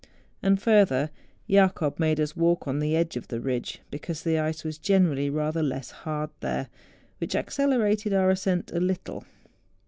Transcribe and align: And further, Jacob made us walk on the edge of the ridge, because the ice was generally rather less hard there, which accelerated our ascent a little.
And 0.41 0.59
further, 0.59 1.11
Jacob 1.47 1.99
made 1.99 2.19
us 2.19 2.35
walk 2.35 2.67
on 2.67 2.79
the 2.79 2.95
edge 2.95 3.15
of 3.17 3.27
the 3.27 3.39
ridge, 3.39 3.81
because 3.91 4.23
the 4.23 4.39
ice 4.39 4.63
was 4.63 4.79
generally 4.79 5.29
rather 5.29 5.61
less 5.61 5.91
hard 5.91 6.31
there, 6.39 6.69
which 7.19 7.35
accelerated 7.35 8.11
our 8.11 8.31
ascent 8.31 8.71
a 8.73 8.79
little. 8.79 9.25